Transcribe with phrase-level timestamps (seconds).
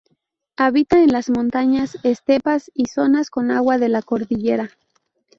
[0.57, 4.71] Habita en las montañas, estepas y zonas con agua de la cordillera.